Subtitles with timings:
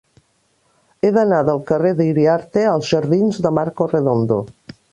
[1.07, 4.41] He d'anar del carrer d'Iriarte als jardins de Marcos Redondo.